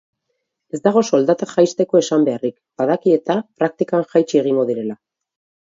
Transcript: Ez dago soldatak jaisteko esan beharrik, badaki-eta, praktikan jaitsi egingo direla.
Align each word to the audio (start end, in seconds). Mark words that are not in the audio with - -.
Ez 0.77 0.79
dago 0.87 1.03
soldatak 1.17 1.51
jaisteko 1.57 1.99
esan 2.01 2.25
beharrik, 2.31 2.55
badaki-eta, 2.83 3.39
praktikan 3.63 4.11
jaitsi 4.17 4.43
egingo 4.45 4.69
direla. 4.75 5.01